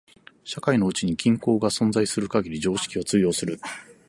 [0.43, 3.59] 社会のうちに均衡が存在する限り常識は通用する。